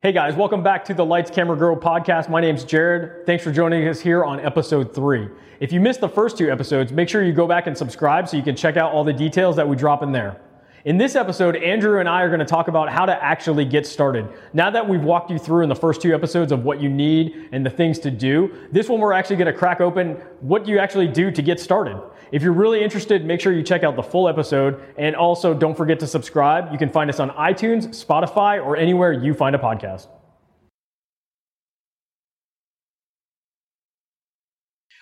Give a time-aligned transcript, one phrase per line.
[0.00, 2.28] Hey guys, welcome back to the Lights Camera Grow podcast.
[2.28, 3.26] My name's Jared.
[3.26, 5.28] Thanks for joining us here on episode three.
[5.58, 8.36] If you missed the first two episodes, make sure you go back and subscribe so
[8.36, 10.40] you can check out all the details that we drop in there.
[10.84, 13.84] In this episode, Andrew and I are going to talk about how to actually get
[13.88, 14.28] started.
[14.52, 17.48] Now that we've walked you through in the first two episodes of what you need
[17.50, 20.78] and the things to do, this one we're actually going to crack open what you
[20.78, 22.00] actually do to get started.
[22.30, 25.76] If you're really interested, make sure you check out the full episode and also don't
[25.76, 26.70] forget to subscribe.
[26.72, 30.08] You can find us on iTunes, Spotify, or anywhere you find a podcast.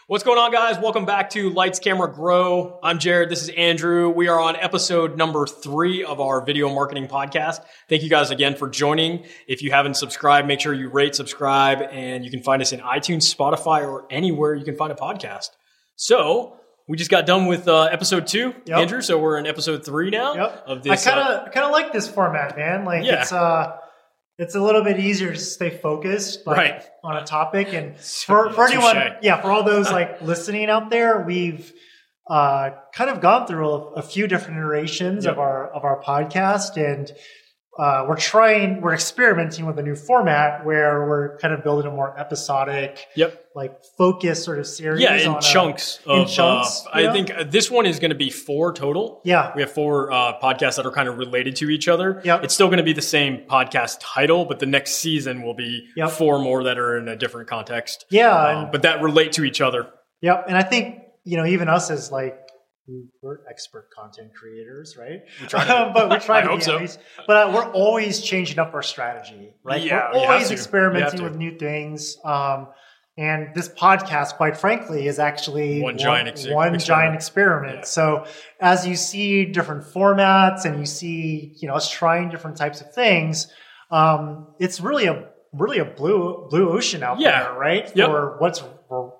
[0.08, 0.78] What's going on, guys?
[0.78, 2.78] Welcome back to Lights Camera Grow.
[2.80, 3.28] I'm Jared.
[3.28, 4.08] This is Andrew.
[4.08, 7.58] We are on episode number three of our video marketing podcast.
[7.88, 9.24] Thank you guys again for joining.
[9.48, 12.78] If you haven't subscribed, make sure you rate, subscribe, and you can find us in
[12.78, 15.48] iTunes, Spotify, or anywhere you can find a podcast.
[15.96, 16.56] So,
[16.88, 18.78] we just got done with uh, episode two, Yep.
[18.78, 19.00] Andrew.
[19.02, 20.64] So we're in episode three now Yep.
[20.66, 21.06] of this.
[21.06, 22.84] I kind uh, of kind of like this format, man.
[22.84, 23.22] Like Yeah.
[23.22, 23.76] it's uh
[24.38, 26.82] it's a little bit easier to stay focused like, Right.
[27.02, 27.96] on a topic and
[28.26, 31.72] for, for anyone yeah, for all those like listening out there, we've
[32.28, 35.32] uh kind of gone through a, a few different iterations Yep.
[35.34, 37.10] of our of our podcast and
[37.78, 41.94] uh, we're trying, we're experimenting with a new format where we're kind of building a
[41.94, 43.44] more episodic, Yep.
[43.54, 45.00] like focus sort of series.
[45.02, 46.00] Yeah, in on a- chunks.
[46.06, 47.12] in chunks, uh, I yeah.
[47.12, 49.20] think uh, this one is going to be four total.
[49.24, 52.20] Yeah, We have four uh, podcasts that are kind of related to each other.
[52.24, 52.44] Yep.
[52.44, 55.86] It's still going to be the same podcast title, but the next season will be
[55.96, 56.10] Yep.
[56.12, 59.44] four more that are in a different context, yeah, um, and but that relate to
[59.44, 59.88] each other.
[60.22, 62.38] Yep, and I think you know even us as like
[63.22, 65.20] we're expert content creators, right?
[65.40, 66.76] We try to- but we try I to hope be so.
[66.78, 66.98] least.
[67.26, 69.82] But uh, we're always changing up our strategy, right?
[69.82, 70.50] Yeah, we're always.
[70.50, 72.16] Experimenting with new things.
[72.24, 72.68] Um,
[73.18, 76.82] and this podcast, quite frankly, is actually One giant ex- one experiment.
[76.84, 77.76] giant experiment.
[77.78, 77.84] Yeah.
[77.84, 78.26] So
[78.60, 82.92] as you see different formats and you see you know us trying different types of
[82.92, 83.46] things,
[83.90, 87.44] um, it's really a really a blue blue ocean out Yeah.
[87.44, 87.90] there, right?
[87.96, 88.06] Yep.
[88.08, 88.68] For what's for,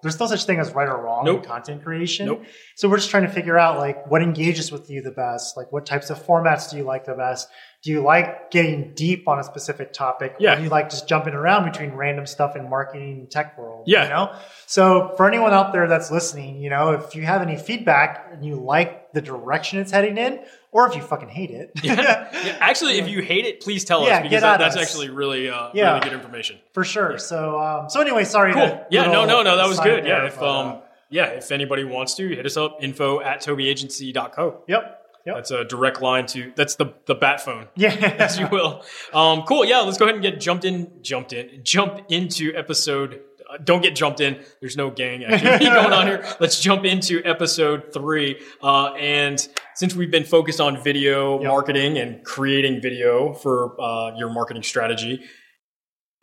[0.06, 1.42] there's no such thing as right or wrong Nope.
[1.42, 2.26] in content creation.
[2.26, 2.44] Nope.
[2.76, 5.72] So we're just trying to figure out like what engages with you the best, like
[5.72, 7.48] what types of formats do you like the best?
[7.82, 10.36] Do you like getting deep on a specific topic?
[10.41, 10.54] Yeah.
[10.54, 13.84] Or do you like just jumping around between random stuff in marketing and tech world?
[13.86, 14.04] Yeah.
[14.04, 14.38] You know?
[14.66, 18.44] So for anyone out there that's listening, you know, if you have any feedback and
[18.44, 20.41] you like the direction it's heading in,
[20.76, 21.70] or if you fucking hate it.
[21.82, 22.28] Yeah,
[22.60, 24.82] Actually, if you hate it, please tell Yeah, us because that, at that's us.
[24.82, 25.88] actually really, uh, Yeah.
[25.94, 26.59] really good information.
[26.75, 27.19] For sure.
[27.19, 28.53] So um so anyway, sorry.
[28.53, 28.87] Cool.
[28.91, 30.04] Yeah, no, no, no, that was good.
[30.04, 30.78] there, Yeah, if but, uh, um,
[31.09, 32.78] yeah, if anybody wants to, hit us up.
[32.82, 34.64] Info at tobeagency.co.
[34.69, 35.03] Yep.
[35.26, 35.34] Yep.
[35.34, 36.53] That's a direct line to.
[36.56, 37.69] That's the the bat phone.
[37.75, 37.91] Yeah.
[38.19, 38.84] as you will.
[39.14, 39.64] Um, cool.
[39.64, 43.20] Yeah, let's go ahead and get jumped in, jumped in, jump into episode.
[43.48, 44.42] Uh, don't get jumped in.
[44.60, 46.24] There's no gang activity going on here.
[46.40, 48.40] Let's jump into episode three.
[48.62, 51.48] Uh, and since we've been focused on video Yep.
[51.48, 55.22] marketing and creating video for uh, your marketing strategy,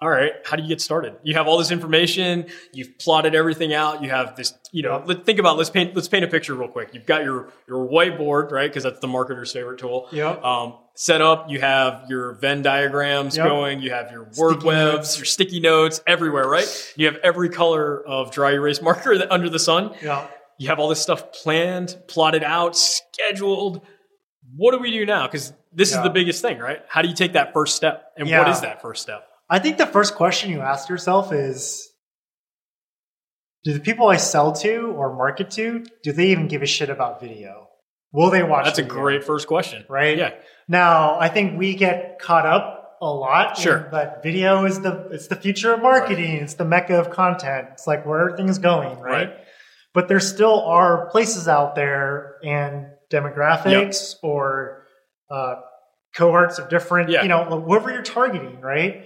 [0.02, 1.16] all right, how do you get started?
[1.24, 2.48] You have all this information.
[2.74, 4.04] You've plotted everything out.
[4.04, 5.02] You have this, you know.
[5.06, 5.58] Let, think about.
[5.58, 5.96] Let's paint.
[5.96, 6.90] Let's paint a picture real quick.
[6.94, 8.70] You've got your your whiteboard, right?
[8.70, 10.32] Because that's the marketer's favorite tool Yeah.
[10.44, 11.50] um, set up.
[11.50, 13.48] You have your Venn diagrams Yep.
[13.48, 13.82] going.
[13.82, 15.18] You have your word Sticky webs, notes.
[15.20, 16.94] your sticky notes everywhere, right?
[16.98, 19.94] You have every color of dry erase marker under the sun.
[20.02, 20.28] yeah.
[20.58, 23.82] You have all this stuff planned, plotted out, scheduled.
[24.56, 25.28] What do we do now?
[25.28, 26.82] Because this is the biggest thing, right?
[26.88, 28.12] How do you take that first step?
[28.18, 28.52] And what Yeah.
[28.52, 29.28] is that first step?
[29.54, 31.88] I think the first question you ask yourself is
[33.64, 36.90] Do the people I sell to or market to, do they even give a shit
[36.90, 37.68] about video?
[38.12, 38.66] Will they watch it?
[38.66, 39.86] That's a great first question.
[39.90, 40.18] right?
[40.18, 40.32] Yeah.
[40.68, 43.58] Now, I think we get caught up a lot.
[43.58, 43.90] in Sure.
[43.92, 46.38] that video is the it's the future of marketing.
[46.38, 47.68] It's the mecca of content.
[47.74, 49.28] It's like where everything is going, right?
[49.30, 49.38] Right.
[49.94, 54.88] But there still are places out there and demographics or
[55.30, 55.56] uh,
[56.16, 57.22] cohorts of different, Yeah.
[57.24, 59.06] you know, whoever you're targeting, right?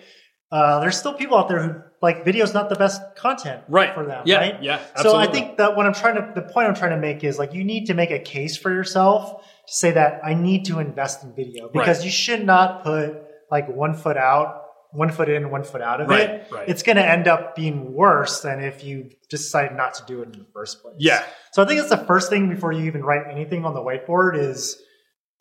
[0.52, 3.94] Uh, there's still people out there who like video is not the best content Right.
[3.94, 4.38] for them, Yeah.
[4.38, 4.63] right?
[4.63, 4.80] Yeah.
[4.97, 7.38] So I think that what I'm trying to, the point I'm trying to make is
[7.38, 10.80] like you need to make a case for yourself to say that I need to
[10.80, 13.18] invest in video because you should not put
[13.52, 16.47] like one foot out, one foot in, one foot out of Right, it.
[16.52, 16.70] right.
[16.70, 20.28] It's going to end up being worse than if you decide not to do it
[20.28, 20.96] in the first place.
[20.99, 21.23] Yeah.
[21.52, 24.38] So I think it's the first thing before you even write anything on the whiteboard
[24.38, 24.82] is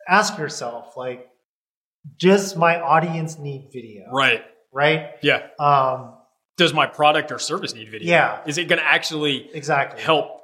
[0.09, 1.27] ask yourself like,
[2.19, 4.09] does my audience need video?
[4.11, 4.43] Right.
[4.77, 5.07] Right.
[5.23, 5.47] Yeah.
[5.59, 6.13] Um,
[6.57, 8.07] Does my product or service need video?
[8.09, 8.41] Yeah.
[8.45, 9.99] Is it going to actually exactly.
[10.01, 10.39] help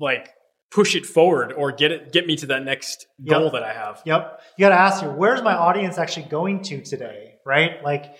[0.00, 0.30] like
[0.70, 3.52] push it forward or get it get me to that next goal Yep.
[3.52, 4.02] that I have.
[4.06, 4.40] Yep.
[4.56, 7.34] You got to ask you, where's my audience actually going to today?
[7.44, 7.82] Right?
[7.84, 8.16] Like,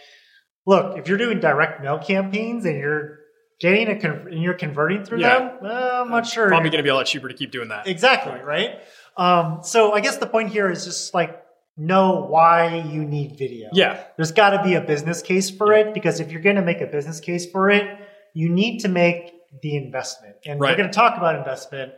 [0.66, 3.20] look, if you're doing direct mail campaigns and you're
[3.58, 5.38] getting a con- and you're converting through Yeah.
[5.38, 6.48] them, well, I'm not sure.
[6.48, 7.86] Probably going to be a lot cheaper to keep doing that.
[7.86, 8.78] exactly right.
[9.16, 11.42] Um, so I guess the point here is just like
[11.76, 13.68] know why you need video.
[13.72, 14.02] Yeah.
[14.16, 16.80] There's got to be a business case for it because if you're going to make
[16.80, 17.98] a business case for it,
[18.34, 19.32] you need to make
[19.62, 20.36] the investment.
[20.46, 20.70] And Right.
[20.72, 21.92] we're going to talk about investment.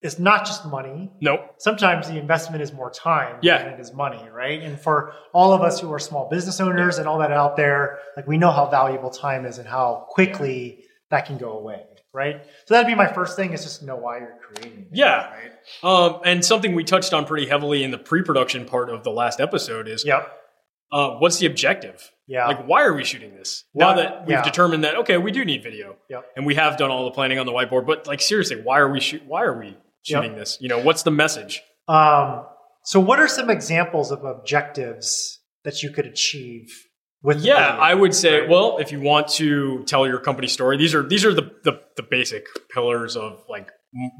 [0.00, 1.10] It's not just money.
[1.20, 1.40] Nope.
[1.58, 3.58] Sometimes the investment is more time Yeah.
[3.64, 4.62] than it is money, right?
[4.62, 7.98] And for all of us who are small business owners and all that out there,
[8.16, 11.82] like we know how valuable time is and how quickly that can go away,
[12.18, 12.42] right?
[12.66, 14.80] So that'd be my first thing is just know why you're creating.
[14.80, 15.30] it, Yeah.
[15.30, 15.52] Right.
[15.84, 19.40] Um, and something we touched on pretty heavily in the pre-production part of the last
[19.40, 20.26] episode is Yep.
[20.92, 22.10] uh, what's the objective?
[22.26, 22.46] Yeah.
[22.46, 23.64] Like, why are we shooting this?
[23.74, 24.42] now that we've yeah.
[24.42, 26.24] determined that okay, we do need video, Yep.
[26.36, 27.86] and we have done all the planning on the whiteboard.
[27.86, 29.22] But like, seriously, why are we shoot?
[29.26, 30.58] Why are we shooting this?
[30.60, 31.62] You know, what's the message?
[31.86, 32.44] Um,
[32.84, 36.70] so, what are some examples of objectives that you could achieve
[37.22, 37.40] with?
[37.40, 38.48] Yeah, I would say, right?
[38.48, 41.80] well, if you want to tell your company story, these are these are the the,
[41.96, 43.70] the basic pillars of like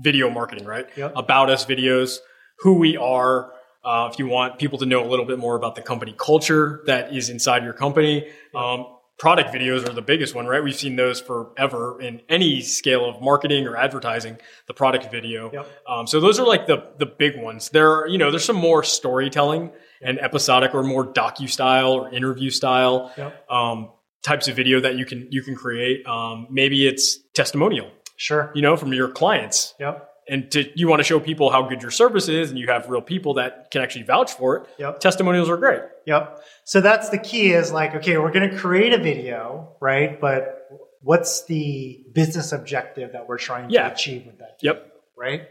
[0.03, 0.89] video marketing, right?
[0.97, 1.13] Yep.
[1.17, 2.19] About us videos,
[2.61, 3.53] who we are.
[3.85, 6.83] Uh, if you want people to know a little bit more about the company culture
[6.87, 8.87] that is inside your company, um,
[9.19, 10.63] product videos are the biggest one, right?
[10.63, 14.39] We've seen those forever in any scale of marketing or advertising.
[14.67, 15.51] The product video.
[15.53, 15.67] Yep.
[15.89, 17.71] Um, so those are like the the big ones.
[17.71, 19.71] There, are, you know, there's some more storytelling
[20.03, 23.51] and episodic or more docu style or interview style Yep.
[23.51, 23.91] um,
[24.23, 26.07] types of video that you can you can create.
[26.07, 28.51] Um, maybe it's testimonial, Sure.
[28.55, 30.09] you know, from your clients, Yep.
[30.29, 32.89] and to, you want to show people how good your service is, and you have
[32.89, 34.63] real people that can actually vouch for it.
[34.79, 35.01] Yep.
[35.01, 35.83] Testimonials are great.
[36.07, 36.41] Yep.
[36.65, 40.21] So that's the key is like, okay, we're going to create a video, right?
[40.21, 40.69] But
[41.01, 43.89] what's the business objective that we're trying Yeah.
[43.89, 44.59] to achieve with that?
[44.63, 44.93] Yep.
[45.17, 45.43] Right.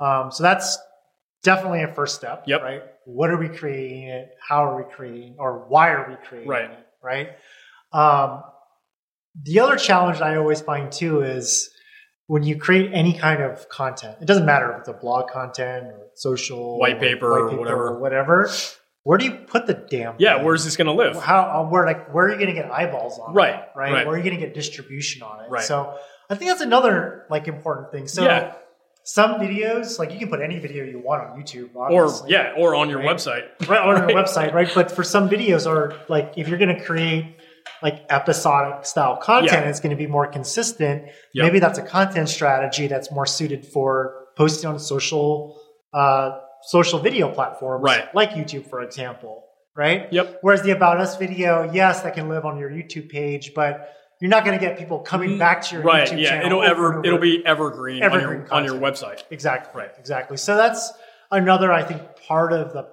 [0.00, 0.78] Um, so that's
[1.42, 2.44] definitely a first step.
[2.46, 2.62] Yep.
[2.62, 2.82] Right.
[3.04, 4.30] What are we creating it?
[4.46, 6.70] How are we creating or why are we creating Right.
[6.70, 6.78] it?
[7.02, 7.30] Right.
[7.92, 8.42] Um,
[9.42, 11.70] the other challenge I always find too is
[12.26, 15.86] when you create any kind of content, it doesn't matter if it's a blog content
[15.86, 17.88] or social White paper or whatever.
[17.88, 18.50] or whatever.
[19.04, 20.14] Where do you put the damn?
[20.18, 20.44] Yeah, thing?
[20.44, 21.16] where's this going to live?
[21.20, 23.92] how uh, where like where are you going to get eyeballs on Right, it, right
[23.92, 24.06] right.
[24.06, 25.64] where are you going to get distribution on it Right.
[25.64, 25.96] so
[26.30, 28.54] i think that's another like important thing so Yeah.
[29.04, 32.74] Some videos like you can put any video you want on youtube Or yeah, or
[32.74, 33.08] on your Right.
[33.16, 33.44] website.
[33.68, 36.84] right on your website right but for some videos or like if you're going to
[36.84, 37.36] create
[37.82, 39.68] like episodic style content Yeah.
[39.68, 41.04] it's going to be more consistent
[41.34, 41.44] Yep.
[41.44, 45.60] maybe that's a content strategy that's more suited for posting on social
[45.92, 48.14] uh, social video platforms Right.
[48.14, 49.44] like youtube for example
[49.76, 50.38] right Yep.
[50.42, 53.88] Whereas the about us video, yes, that can live on your YouTube page, but
[54.22, 56.08] you're not going to get people coming back to your Right.
[56.08, 56.28] YouTube Yeah.
[56.30, 56.46] channel.
[56.46, 57.04] It'll ever over.
[57.06, 59.24] it'll be evergreen, Evergreen on, your, on your website.
[59.32, 59.90] exactly Right.
[59.98, 60.36] Exactly.
[60.36, 60.92] So that's
[61.32, 62.86] another, I think, part of the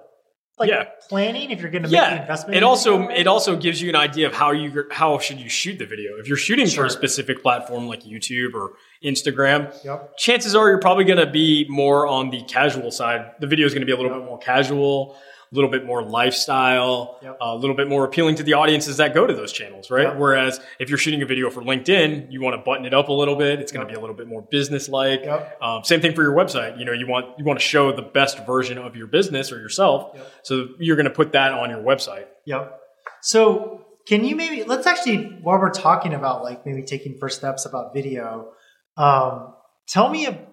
[0.58, 0.84] like Yeah.
[1.08, 1.52] planning.
[1.52, 4.26] If you're going to make the investment, It also it also gives you an idea
[4.26, 6.16] of how you how should you shoot the video.
[6.18, 8.72] If you're shooting for a specific platform like YouTube or
[9.02, 10.18] Instagram, Yep.
[10.18, 13.20] chances are you're probably going to be more on the casual side.
[13.40, 15.16] The video is going to be a little bit more casual,
[15.52, 17.38] a little bit more lifestyle, Yep.
[17.40, 20.06] a little bit more appealing to the audiences that go to those channels, right?
[20.08, 20.16] Yep.
[20.16, 23.12] Whereas if you're shooting a video for LinkedIn, you want to button it up a
[23.12, 23.58] little bit.
[23.58, 23.96] It's going to Yep.
[23.96, 25.24] be a little bit more business-like.
[25.24, 25.58] Yep.
[25.60, 26.78] Um, same thing for your website.
[26.78, 29.58] You know, you want you want to show the best version of your business or
[29.58, 30.16] yourself.
[30.44, 32.26] So you're going to put that on your website.
[32.46, 32.78] Yep.
[33.22, 37.66] So can you maybe let's actually while we're talking about like maybe taking first steps
[37.66, 38.52] about video,
[38.96, 39.52] um,
[39.88, 40.46] tell me a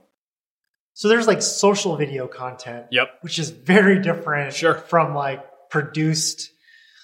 [0.97, 3.07] so there's like social video content, Yep.
[3.21, 4.73] which is very different Sure.
[4.73, 6.49] from like produced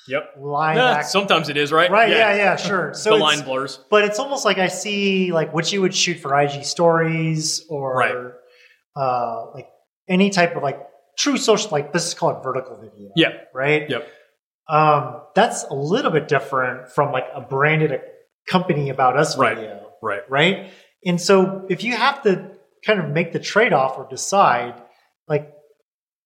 [0.08, 0.34] Yep.
[0.40, 1.90] Line Yeah, act- sometimes it is, right?
[1.90, 2.94] Right, yeah, yeah, sure.
[2.96, 3.80] So the line blurs.
[3.90, 7.96] but it's almost like I see like what you would shoot for IG stories or
[7.96, 8.16] Right.
[8.96, 9.68] uh, like
[10.10, 10.80] any type of like
[11.18, 13.12] true social like this is called vertical video.
[13.16, 13.30] Yeah.
[13.54, 13.90] Right.
[13.90, 14.08] Yep.
[14.68, 18.02] Um, that's a little bit different from like a branded
[18.50, 19.56] company about us Right.
[19.56, 19.88] video.
[20.02, 20.22] Right.
[20.30, 20.72] Right.
[21.06, 22.52] And so if you have to
[22.86, 24.82] kind of make the trade off or decide,
[25.28, 25.52] like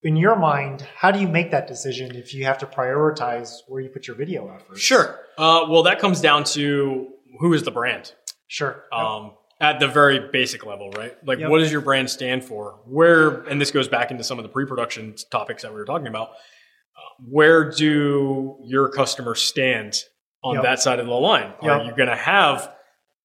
[0.04, 3.82] in your mind, how do you make that decision if you have to prioritize where
[3.82, 4.80] you put your video efforts?
[4.80, 5.20] Sure.
[5.38, 7.08] Uh, well, that comes down to
[7.40, 8.14] who is the brand
[8.48, 8.84] Sure.
[8.94, 11.16] um, at the very basic level, right?
[11.26, 11.50] Like, Yep.
[11.50, 12.80] what does your brand stand for?
[12.86, 16.08] Where, and this goes back into some of the pre-production topics that we were talking
[16.08, 16.30] about.
[16.30, 19.96] Uh, where do your customers stand
[20.44, 20.64] on Yep.
[20.64, 21.54] that side of the line?
[21.62, 22.72] Are you going to have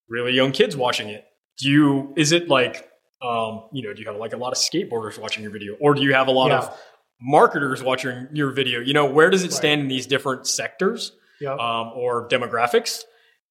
[0.09, 1.23] really young kids watching it?
[1.59, 2.13] Do you?
[2.17, 2.89] Is it like,
[3.23, 5.93] um, you know, do you have like a lot of skateboarders watching your video, or
[5.93, 6.59] do you have a lot Yeah.
[6.59, 6.77] of
[7.21, 8.79] marketers watching your video?
[8.79, 9.53] You know, where does it Right.
[9.53, 11.13] stand in these different sectors?
[11.39, 11.59] Yep.
[11.59, 13.03] um, or demographics.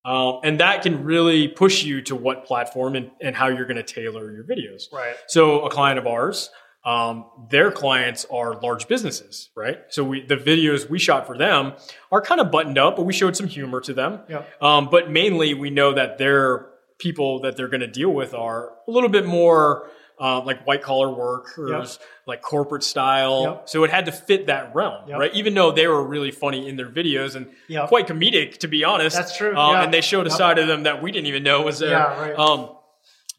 [0.05, 3.77] Um, and that can really push you to what platform and, and how you're going
[3.77, 4.91] to tailor your videos.
[4.93, 5.15] right.
[5.27, 6.49] So a client of ours,
[6.87, 9.79] um, their clients are large businesses, right?
[9.91, 11.75] So we, the videos we shot for them
[12.11, 14.21] are kind of buttoned up, but we showed some humor to them.
[14.29, 14.63] Yep.
[14.63, 16.69] Um, but mainly we know that their
[17.03, 19.89] people that they're going to deal with are a little bit more
[20.21, 23.43] uh, like white collar workers, like corporate style.
[23.45, 23.69] Yep.
[23.69, 25.19] So it had to fit that realm, Yep.
[25.19, 25.35] right?
[25.35, 27.89] Even though they were really funny in their videos and Yep.
[27.89, 29.17] quite comedic, to be honest.
[29.17, 29.83] That's true, Um, yeah.
[29.83, 30.39] And they showed a Yep.
[30.39, 31.91] side of them that we didn't even know was there.
[31.91, 32.39] Yeah, right.
[32.39, 32.71] Um,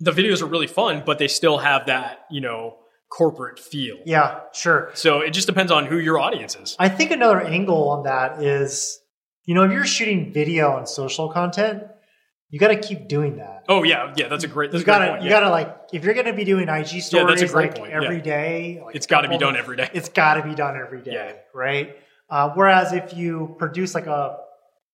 [0.01, 2.75] the videos are really fun, but they still have that, you know,
[3.09, 3.97] corporate feel.
[4.05, 4.89] Yeah, sure.
[4.95, 6.75] So it just depends on who your audience is.
[6.79, 8.99] I think another angle on that is,
[9.45, 11.83] you know, if you're shooting video and social content,
[12.53, 13.63] you got to keep doing that.
[13.67, 14.71] Oh yeah, yeah, that's a great.
[14.71, 15.39] That's you gotta, point, you yeah.
[15.39, 17.91] gotta like, if you're gonna be doing IG stories Yeah, that's a great like point,
[17.93, 18.21] every yeah.
[18.21, 19.89] day, like It's got to be done every day.
[19.93, 21.97] It's got to be done every day, right?
[22.29, 24.37] Uh, whereas if you produce like a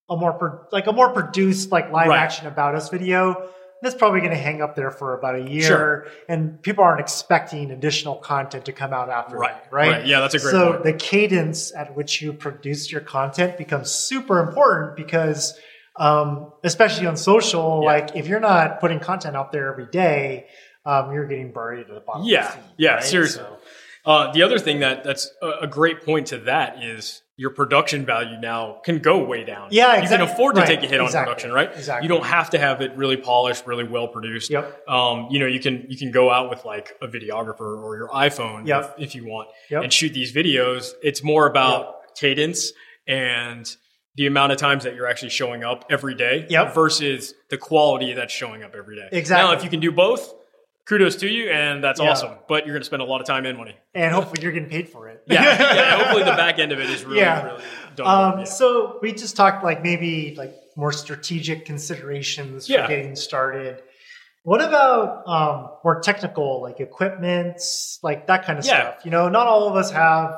[0.10, 2.20] a more pro- like a more produced like live Right.
[2.20, 3.50] action about us video,
[3.82, 6.08] that's probably going to hang up there for about a year, Sure.
[6.28, 9.92] and people aren't expecting additional content to come out after Right, that, right?
[9.92, 10.06] right.
[10.08, 10.84] Yeah, that's a great so point.
[10.84, 15.58] the cadence at which you produce your content becomes super important because,
[16.00, 17.88] um, especially on social, Yeah.
[17.90, 20.48] like if you're not putting content out there every day,
[20.86, 22.24] um, you're getting buried at the bottom.
[22.26, 23.04] Yeah, of the feed, yeah, right?
[23.04, 23.44] seriously.
[23.44, 23.58] So-
[24.06, 28.38] Uh, the other thing that that's a, great point to that is your production value
[28.40, 29.68] now can go way down.
[29.72, 31.70] Yeah, you can afford to Right, take a hit on production, right?
[31.76, 32.06] exactly.
[32.06, 34.50] You don't have to have it really polished, really well produced.
[34.50, 34.88] Yep.
[34.90, 38.08] Um, you know, you can you can go out with like a videographer or your
[38.10, 38.96] iPhone Yep.
[38.98, 39.84] if, if you want Yep.
[39.84, 40.94] and shoot these videos.
[41.04, 42.72] It's more about cadence
[43.06, 43.70] and
[44.16, 46.74] the amount of times that you're actually showing up every day Yep.
[46.74, 49.08] versus the quality that's showing up every day.
[49.12, 49.48] Exactly.
[49.50, 50.34] Now, if you can do both,
[50.88, 52.10] kudos to you, and that's Yeah.
[52.12, 52.32] awesome.
[52.48, 53.76] But you're going to spend a lot of time and money.
[53.94, 55.24] and hopefully you're getting paid for it.
[55.28, 55.42] Yeah,
[55.74, 55.98] yeah.
[55.98, 57.46] Hopefully, the back end of it is really, Yeah.
[57.46, 57.64] really
[57.96, 58.34] done.
[58.34, 58.46] Um, yeah.
[58.46, 63.82] So we just talked like maybe like more strategic considerations for getting started.
[64.44, 67.62] What about um, more technical, like equipment,
[68.02, 68.96] like that kind of stuff?
[69.06, 70.36] You know, not all of us have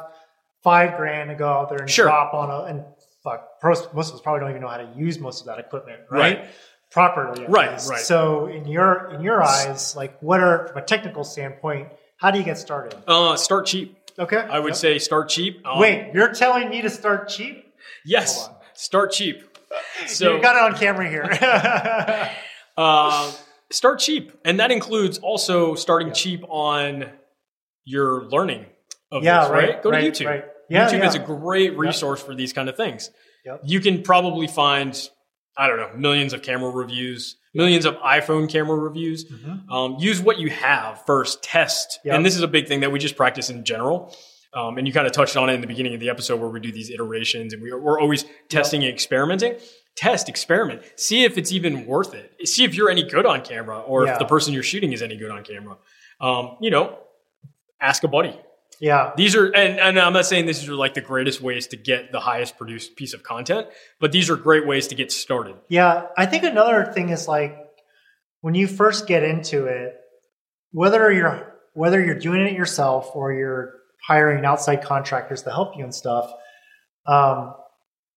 [0.64, 2.06] five grand to go out there and Sure.
[2.06, 2.84] drop on a and
[3.24, 3.48] fuck.
[3.64, 6.02] Most most of us probably don't even know how to use most of that equipment,
[6.10, 6.40] right?
[6.40, 6.50] Right.
[6.92, 7.90] Properly, Right, least.
[7.90, 8.00] right.
[8.02, 11.88] So in your in your eyes, like what are from a technical standpoint,
[12.18, 12.96] how do you get started?
[13.08, 13.98] uh, start cheap.
[14.20, 14.76] Okay, I would Yep.
[14.78, 15.66] say start cheap.
[15.66, 17.74] Um, Wait, you're telling me to start cheap?
[18.06, 19.44] yes, start cheap.
[20.06, 21.24] So you got it on camera here.
[22.78, 23.32] uh,
[23.72, 27.10] start cheap, and that includes also starting cheap on
[27.86, 28.66] your learning
[29.12, 29.70] of Yeah, this, right?
[29.70, 30.26] right, Go to right, YouTube.
[30.26, 30.46] right.
[30.72, 31.08] Yeah, YouTube yeah.
[31.08, 33.10] is a great resource for these kind of things.
[33.46, 33.62] Yep.
[33.64, 34.98] You can probably find,
[35.58, 39.26] I don't know, millions of camera reviews, millions of iPhone camera reviews.
[39.70, 42.00] Um, use what you have first, test.
[42.06, 42.16] Yep.
[42.16, 44.16] And this is a big thing that we just practice in general.
[44.54, 46.50] Um, and you kind of touched on it in the beginning of the episode where
[46.50, 49.56] we do these iterations and we, we're always testing and experimenting.
[49.96, 52.48] Test, experiment, see if it's even worth it.
[52.48, 54.14] See if you're any good on camera or Yeah.
[54.14, 55.78] if the person you're shooting is any good on camera.
[56.20, 56.98] Um, you know,
[57.82, 58.38] ask a buddy.
[58.82, 61.78] Yeah, These are, and, and I'm not saying these are like the greatest ways to
[61.78, 63.68] get the highest produced piece of content,
[64.00, 65.56] but these are great ways to get started.
[65.70, 66.08] yeah.
[66.18, 67.56] I think another thing is like
[68.42, 69.94] when you first get into it,
[70.72, 73.76] whether you're whether you're doing it yourself or you're
[74.08, 76.34] hiring outside contractors to help you and stuff.
[77.06, 77.54] Um,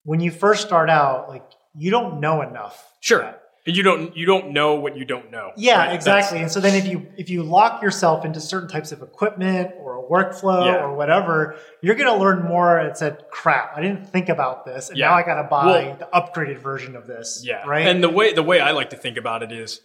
[0.04, 1.44] when you first start out, like
[1.76, 2.82] you don't know enough.
[3.00, 3.34] Sure.
[3.66, 5.52] You don't, you don't know what you don't know.
[5.56, 5.94] Yeah, right?
[5.94, 6.40] exactly.
[6.40, 9.98] And so then if you if you lock yourself into certain types of equipment or
[9.98, 10.84] a workflow Yeah.
[10.84, 12.78] or whatever, you're going to learn more.
[12.78, 15.08] It said, "Crap, I didn't think about this, and Yeah.
[15.08, 17.62] now I got to buy Well- the upgraded version of this." Yeah.
[17.66, 17.86] right.
[17.86, 19.80] And the way, the way I like to think about it is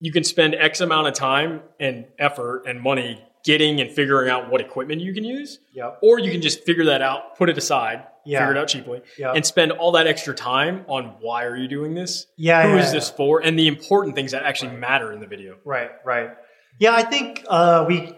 [0.00, 4.50] you can spend X amount of time and effort and money getting and figuring out
[4.50, 5.98] what equipment you can use, yep.
[6.02, 8.40] or you can just figure that out, put it aside, Yeah.
[8.40, 9.32] figure it out cheaply, Yeah.
[9.32, 12.26] and spend all that extra time on why are you doing this?
[12.36, 12.62] Yeah.
[12.64, 12.92] Who yeah, is yeah.
[12.98, 13.40] this for?
[13.42, 14.80] And the important things that actually Right.
[14.80, 15.56] matter in the video.
[15.64, 15.90] Right.
[16.04, 16.30] Right.
[16.78, 18.14] Yeah, I think uh, we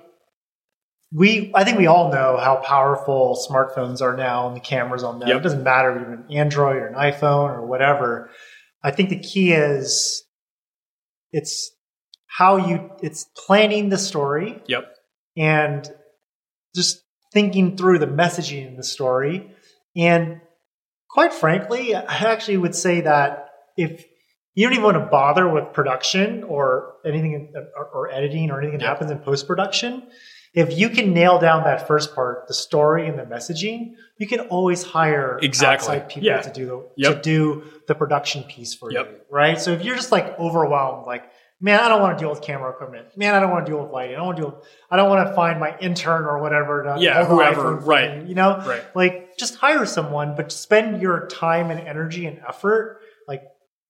[1.13, 5.19] we I think we all know how powerful smartphones are now and the cameras on
[5.21, 5.29] them.
[5.29, 5.39] Yep.
[5.39, 8.31] It doesn't matter if you're an Android or an iPhone or whatever.
[8.83, 10.25] I think the key is
[11.33, 11.71] it's
[12.27, 14.85] how you it's planning the story Yep.
[15.37, 15.89] And
[16.75, 19.51] just thinking through the messaging in the story.
[19.97, 20.41] And
[21.09, 24.05] quite frankly, I actually would say that if
[24.55, 28.79] you don't even want to bother with production or anything or, or editing or anything
[28.79, 28.89] that Yeah.
[28.91, 30.03] happens in post production,
[30.53, 34.41] if you can nail down that first part, the story and the messaging, you can
[34.41, 35.95] always hire Exactly.
[35.97, 36.41] outside people Yeah.
[36.43, 37.15] to do the Yep.
[37.17, 39.09] to do the production piece for Yep.
[39.11, 39.61] you, right?
[39.61, 41.23] So if you're just like overwhelmed, like
[41.61, 43.17] man, I don't want to deal with camera equipment.
[43.17, 44.15] Man, I don't want to deal with lighting.
[44.17, 44.51] I don't want to deal.
[44.53, 46.83] With, I don't want to find my intern or whatever.
[46.85, 48.23] To Yeah, whoever, right.
[48.27, 48.83] You know, Right.
[48.95, 53.43] like just hire someone, but spend your time and energy and effort like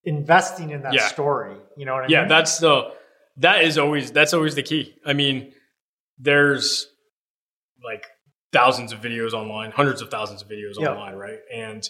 [0.05, 1.07] investing in that Yeah.
[1.09, 1.57] story.
[1.77, 2.31] You know what I Yeah, mean?
[2.31, 2.93] Yeah, that's the
[3.37, 4.97] that is always that's always the key.
[5.07, 5.53] I mean,
[6.19, 6.87] there's
[7.85, 8.05] like
[8.53, 10.91] thousands of videos online, hundreds of thousands of videos Yeah.
[10.91, 11.39] online, right?
[11.53, 11.89] And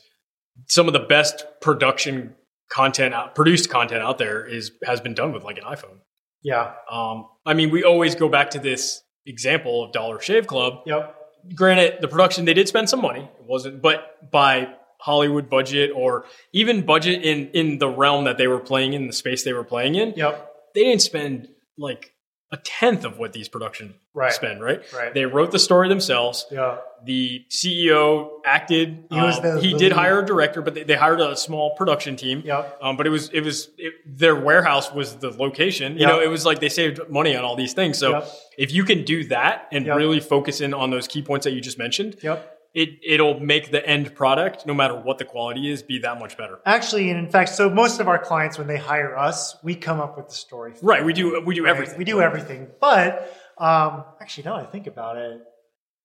[0.66, 2.34] some of the best production
[2.70, 5.98] content out produced content out there is has been done with like an iPhone.
[6.42, 6.72] Yeah.
[6.90, 10.74] Um, I mean, we always go back to this example of Dollar Shave Club.
[10.86, 11.16] Yep.
[11.54, 13.20] Granted, the production they did spend some money.
[13.38, 18.46] It wasn't, but by Hollywood budget or even budget in in the realm that they
[18.46, 20.52] were playing in, the space they were playing in, Yep.
[20.74, 21.48] they didn't spend
[21.78, 22.12] like
[22.52, 24.32] a tenth of what these production Right.
[24.32, 24.60] spend.
[24.60, 24.82] Right?
[24.92, 25.14] Right.
[25.14, 26.46] They wrote the story themselves.
[26.50, 26.78] Yeah.
[27.04, 29.04] The CEO acted.
[29.08, 29.92] He um, the- he the did lead.
[29.92, 32.42] hire a director, but they, they hired a small production team.
[32.44, 32.78] Yep.
[32.82, 35.92] Um, but it was it was it, their warehouse was the location.
[35.94, 36.08] You Yep.
[36.08, 37.98] know, it was like they saved money on all these things.
[37.98, 38.28] So Yep.
[38.58, 39.96] if you can do that and Yep.
[39.96, 42.56] really focus in on those key points that you just mentioned, Yep.
[42.74, 46.36] It it'll make the end product, no matter what the quality is, be that much
[46.36, 46.60] better.
[46.64, 50.00] Actually, and in fact, so most of our clients, when they hire us, we come
[50.00, 50.74] up with the story.
[50.74, 51.04] for Right.
[51.04, 51.70] We do we do Right?
[51.70, 51.98] everything.
[51.98, 52.68] We do everything.
[52.80, 55.40] But um, actually, now that I think about it,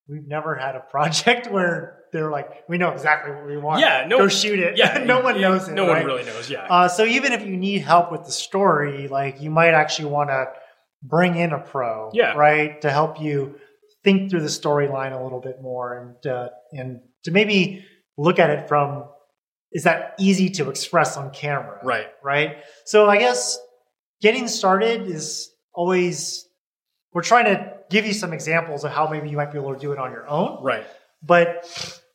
[0.07, 3.81] we've never had a project where they're like, we know exactly what we want.
[3.81, 4.77] Yeah, no- go shoot it.
[4.77, 5.03] Yeah.
[5.05, 5.74] no one knows it.
[5.74, 5.98] No right?
[5.98, 6.50] one really knows.
[6.50, 6.65] Yeah.
[6.69, 10.29] Uh, so even if you need help with the story, like you might actually want
[10.31, 10.45] to
[11.03, 12.34] bring in a pro, Yeah.
[12.34, 13.60] right, to help you
[14.05, 17.83] think through the storyline a little bit more and uh, and to maybe
[18.17, 19.05] look at it from
[19.74, 22.07] is that easy to express on camera, right.
[22.24, 22.57] right?
[22.85, 23.57] So I guess
[24.21, 26.47] getting started is always
[27.12, 29.79] we're trying to give you some examples of how maybe you might be able to
[29.79, 30.63] do it on your own.
[30.63, 30.85] Right.
[31.21, 31.67] But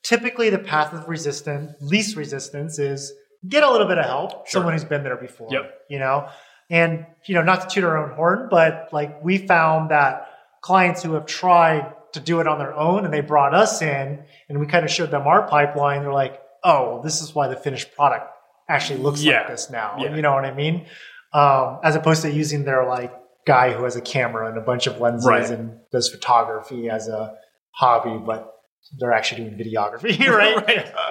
[0.02, 3.12] typically the path of resistance, least resistance is
[3.46, 4.60] get a little bit of help, Sure.
[4.60, 5.48] someone who's been there before.
[5.50, 5.80] Yep.
[5.90, 6.28] You know?
[6.70, 10.29] And you know, not to toot our own horn, but like we found that
[10.60, 14.22] clients who have tried to do it on their own and they brought us in
[14.48, 17.48] and we kind of showed them our pipeline, they're like, oh, well, this is why
[17.48, 18.26] the finished product
[18.68, 19.38] actually looks Yeah.
[19.40, 19.96] like this now.
[19.98, 20.14] Yeah.
[20.14, 20.86] You know what I mean?
[21.32, 23.12] Um, as opposed to using their like
[23.46, 25.48] guy who has a camera and a bunch of lenses Right.
[25.50, 27.34] and does photography as a
[27.70, 28.52] hobby, but
[28.98, 30.56] they're actually doing videography, right?
[30.66, 30.92] Right.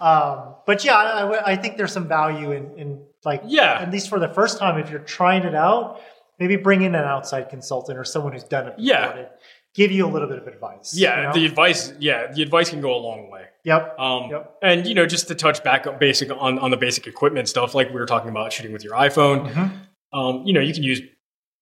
[0.00, 3.78] Um, but yeah, I, I- think there's some value in, in like, Yeah.
[3.80, 6.00] at least for the first time, if you're trying it out,
[6.38, 9.12] maybe bring in an outside consultant or someone who's done it before Yeah.
[9.12, 9.28] to
[9.74, 10.94] give you a little bit of advice.
[10.96, 11.16] Yeah.
[11.16, 11.32] you know?
[11.34, 11.92] The advice.
[11.98, 12.32] Yeah.
[12.32, 13.44] The advice can go a long way.
[13.64, 13.94] yep.
[13.98, 14.54] Um, Yep.
[14.62, 17.74] And you know, just to touch back on basic on, on the basic equipment stuff,
[17.74, 19.50] like we were talking about shooting with your iPhone.
[19.52, 19.72] Mhm.
[20.12, 21.00] Um, you know, you can use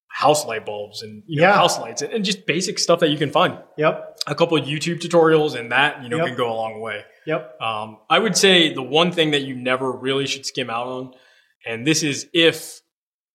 [0.09, 1.55] house light bulbs and you know Yeah.
[1.55, 3.59] house lights and, and just basic stuff that you can find.
[3.77, 4.19] Yep.
[4.27, 6.27] A couple of YouTube tutorials and that you know Yep.
[6.29, 7.03] can go a long way.
[7.27, 7.61] Yep.
[7.61, 11.13] Um, I would say the one thing that you never really should skim out on,
[11.67, 12.80] and this is if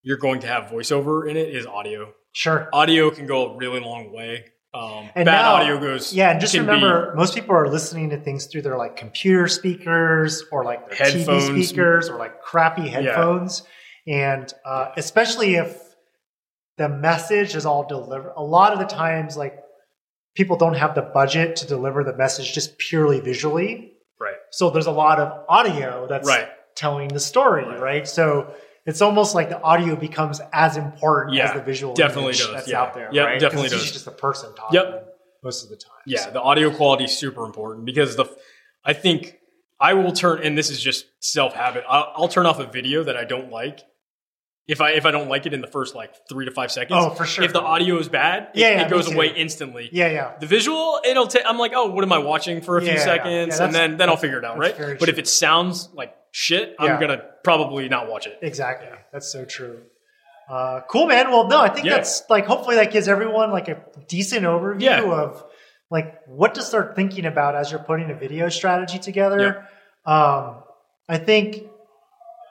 [0.06, 2.14] you're going to have voiceover in it, is audio.
[2.32, 2.70] Sure.
[2.72, 4.46] Audio can go a really long way.
[4.74, 6.14] Um, And bad now- audio goes.
[6.14, 8.96] Yeah, and just can be- remember, most people are listening to things through their like
[8.98, 11.50] computer speakers or like their Headphones.
[11.50, 13.64] TV speakers or like crappy headphones,
[14.08, 15.82] and uh, especially if
[16.78, 18.34] the message is all delivered.
[18.36, 19.58] A lot of the times, like
[20.36, 23.94] people don't have the budget to deliver the message just purely visually.
[24.20, 24.36] right.
[24.52, 26.48] So there's a lot of audio that's Right.
[26.76, 27.80] telling the story, Right.
[27.80, 28.08] right?
[28.08, 28.54] So
[28.86, 32.52] it's almost like the audio becomes as important Yeah, as the visual definitely image does,
[32.54, 32.82] that's yeah.
[32.82, 33.40] out there, Yep, right?
[33.40, 33.92] definitely it's does.
[33.92, 35.16] just a person talking Yep.
[35.44, 35.92] most of the time.
[36.06, 38.26] Yeah, So- the audio quality is super important because the
[38.84, 39.38] I think
[39.80, 41.84] I will turn and this is just self habit.
[41.90, 43.82] I'll, I'll turn off a video that I don't like
[44.68, 47.00] if I if I don't like it in the first like three to five seconds.
[47.02, 47.44] Oh, for sure.
[47.44, 49.90] If the audio is bad, it, Yeah, yeah, it goes away instantly.
[49.92, 50.34] Yeah, yeah.
[50.40, 51.44] The visual, it'll take.
[51.46, 54.10] I'm like, oh, what am I watching for a Yeah, few seconds, and then then
[54.10, 54.76] I'll figure it out, right?
[55.00, 58.40] But if it sounds like shit, I'm gonna probably not watch it.
[58.42, 58.90] Exactly.
[59.14, 59.84] That's so true.
[60.50, 61.32] Uh, cool, man.
[61.32, 65.44] Well, no, I think that's like hopefully that gives everyone like a decent overview of
[65.92, 69.68] like what to start thinking about as you're putting a video strategy together.
[70.06, 70.64] Um,
[71.08, 71.64] I think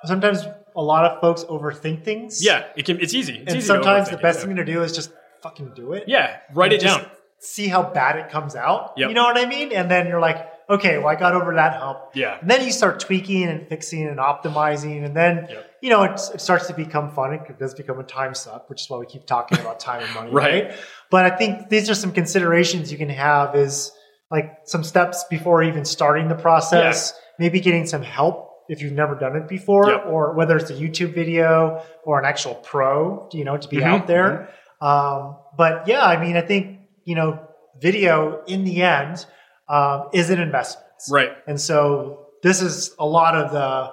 [0.04, 0.44] sometimes
[0.76, 2.44] a lot of folks overthink things.
[2.44, 3.00] Yeah, it can.
[3.00, 3.34] It's easy.
[3.34, 4.46] It's and easy sometimes the it, best yeah.
[4.46, 6.04] thing to do is just fucking do it.
[6.06, 7.06] Yeah, write it down.
[7.38, 8.94] See how bad it comes out.
[8.96, 9.08] Yep.
[9.08, 9.70] You know what I mean?
[9.72, 11.98] And then you're like, okay, well, I got over that hump.
[12.14, 15.70] Yeah, And then you start tweaking and fixing and optimizing, and then Yep.
[15.82, 17.34] you know it, it starts to become fun.
[17.34, 20.14] It does become a time suck, which is why we keep talking about time and
[20.14, 20.64] money, Right.
[20.68, 20.78] right.
[21.10, 23.92] But I think these are some considerations you can have is
[24.30, 27.12] like some steps before even starting the process.
[27.38, 30.04] Maybe getting some help if you've never done it before, Yep.
[30.08, 33.84] or whether it's a YouTube video or an actual pro, you know, to be Mhm,
[33.84, 34.48] out there.
[34.80, 37.38] Um, but yeah, I mean, I think you know,
[37.80, 39.26] video in the end
[39.68, 40.86] um, is an investment.
[41.10, 41.32] right.
[41.46, 43.92] And so this is a lot of the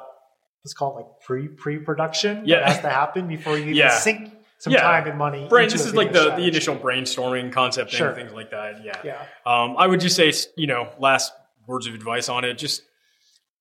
[0.64, 2.60] let's call it like pre pre production Yeah.
[2.60, 3.90] that has to happen before you even Yeah.
[3.90, 4.82] sink some Yeah.
[4.82, 5.48] time and money.
[5.50, 5.70] Brain.
[5.70, 8.14] This is like the, the initial brainstorming concept thing, Sure.
[8.14, 8.84] things like that.
[8.84, 8.98] Yeah.
[9.04, 9.18] Yeah.
[9.46, 11.34] Um, I would just say, you know, last
[11.68, 12.54] words of advice on it.
[12.58, 12.84] Just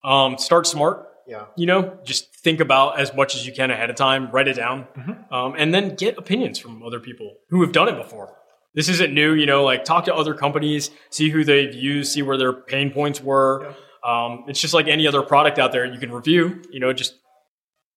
[0.05, 1.07] um, start smart.
[1.27, 1.45] Yeah.
[1.57, 4.31] You know, just think about as much as you can ahead of time.
[4.33, 5.33] Write it down, Mhm.
[5.33, 8.37] um, and then get opinions from other people who have done it before.
[8.75, 9.35] This isn't new.
[9.35, 12.91] You know, like talk to other companies, see who they've used, see where their pain
[12.91, 13.63] points were.
[13.65, 13.77] Yep.
[14.11, 16.63] Um, it's just like any other product out there you can review.
[16.71, 17.15] You know, just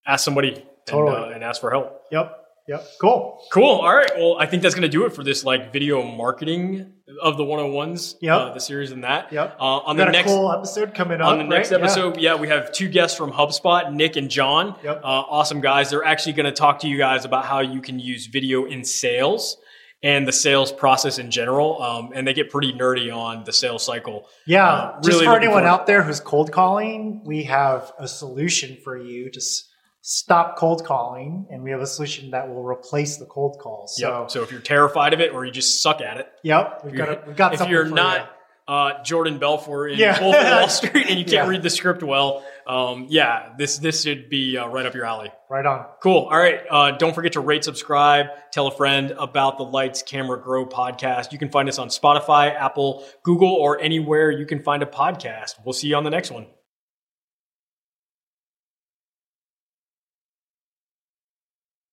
[0.05, 2.01] ask somebody and, uh, and ask for help.
[2.11, 2.37] Yep.
[2.67, 2.85] Yep.
[3.01, 3.41] Cool.
[3.51, 3.69] Cool.
[3.81, 4.09] All right.
[4.15, 7.43] Well, I think that's going to do it for this like video marketing of the
[7.43, 8.33] 101s, Yep.
[8.39, 9.31] uh, the series and that.
[9.33, 9.57] Yep.
[9.59, 11.27] Uh, on the next cool episode coming up.
[11.27, 11.81] on the next right?
[11.81, 12.35] Episode, yeah.
[12.35, 14.75] we have two guests from HubSpot, Nick and John.
[14.83, 15.01] Yep.
[15.03, 15.89] Uh, awesome guys.
[15.89, 18.83] They're actually going to talk to you guys about how you can use video in
[18.85, 19.57] sales
[20.01, 21.81] and the sales process in general.
[21.81, 24.27] Um, and they get pretty nerdy on the sales cycle.
[24.47, 28.77] Yeah, Uh, just really for anyone out there who's cold calling, we have a solution
[28.83, 29.69] for you to s-
[30.05, 33.95] stop cold calling, and we have a solution that will replace the cold calls.
[33.95, 34.31] So, Yep.
[34.31, 37.09] So if you're terrified of it or you just suck at it, yep, we've got
[37.09, 38.29] a, we've got if something you're not
[38.67, 40.21] uh, Jordan Belfort in Yeah.
[40.21, 41.47] Wall Street and you can't Yeah.
[41.47, 45.31] read the script well, um, yeah, this this should be uh, right up your alley.
[45.49, 45.85] Right on.
[46.01, 46.27] Cool.
[46.31, 46.59] All right.
[46.69, 51.31] Uh, don't forget to rate, subscribe, tell a friend about the Lights Camera Grow podcast.
[51.31, 55.55] You can find us on Spotify, Apple, Google, or anywhere you can find a podcast.
[55.65, 56.47] We'll see you on the next one.